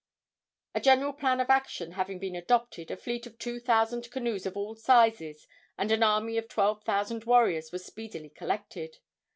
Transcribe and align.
A 0.73 0.81
general 0.81 1.13
plan 1.13 1.39
of 1.39 1.51
action 1.51 1.91
having 1.91 2.17
been 2.17 2.35
adopted, 2.35 2.89
a 2.89 2.97
fleet 2.97 3.27
of 3.27 3.37
two 3.37 3.59
thousand 3.59 4.09
canoes 4.09 4.47
of 4.47 4.57
all 4.57 4.73
sizes 4.73 5.45
and 5.77 5.91
an 5.91 6.01
army 6.01 6.39
of 6.39 6.47
twelve 6.49 6.83
thousand 6.83 7.25
warriors 7.25 7.71
were 7.71 7.77
speedily 7.77 8.29
collected. 8.31 8.97